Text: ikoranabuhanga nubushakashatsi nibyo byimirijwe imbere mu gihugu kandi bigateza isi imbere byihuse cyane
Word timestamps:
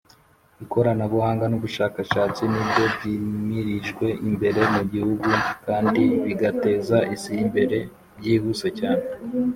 ikoranabuhanga 0.63 1.45
nubushakashatsi 1.47 2.41
nibyo 2.51 2.85
byimirijwe 2.95 4.05
imbere 4.27 4.61
mu 4.73 4.81
gihugu 4.93 5.29
kandi 5.65 6.01
bigateza 6.25 6.97
isi 7.15 7.31
imbere 7.43 7.77
byihuse 8.17 8.67
cyane 8.79 9.05